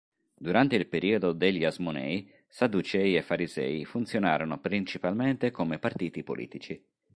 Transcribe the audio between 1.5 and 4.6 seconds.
Asmonei, sadducei e farisei funzionarono